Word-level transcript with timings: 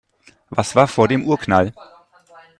Was 0.49 0.75
war 0.75 0.87
vor 0.87 1.07
dem 1.07 1.27
Urknall? 1.27 1.73